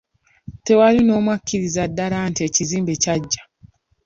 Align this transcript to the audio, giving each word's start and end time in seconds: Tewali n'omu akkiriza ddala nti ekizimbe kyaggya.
Tewali 0.65 1.01
n'omu 1.03 1.29
akkiriza 1.37 1.83
ddala 1.89 2.17
nti 2.29 2.41
ekizimbe 2.47 2.93
kyaggya. 3.03 3.43